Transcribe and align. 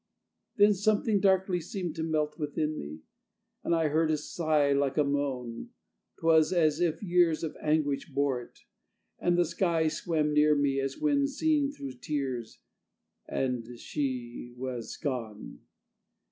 Then 0.55 0.73
something 0.73 1.19
darkly 1.19 1.61
seemed 1.61 1.95
to 1.97 2.01
melt 2.03 2.39
Within 2.39 2.75
me, 2.75 3.01
and 3.63 3.75
I 3.75 3.89
heard 3.89 4.09
a 4.09 4.17
sigh 4.17 4.73
So 4.73 4.79
like 4.79 4.97
a 4.97 5.03
moan, 5.03 5.69
'twas 6.19 6.51
as 6.51 6.79
if 6.79 7.03
years 7.03 7.43
Of 7.43 7.55
anguish 7.61 8.09
bore 8.09 8.41
it; 8.41 8.61
and 9.19 9.37
the 9.37 9.45
sky 9.45 9.89
Swam 9.89 10.33
near 10.33 10.55
me 10.55 10.79
as 10.79 10.97
when 10.97 11.27
seen 11.27 11.71
through 11.71 11.99
tears 12.01 12.61
And 13.27 13.77
she 13.77 14.55
was 14.57 14.97
gone.... 14.97 15.59